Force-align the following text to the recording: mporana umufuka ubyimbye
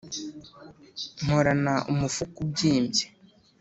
mporana 1.23 1.73
umufuka 1.91 2.35
ubyimbye 2.45 3.05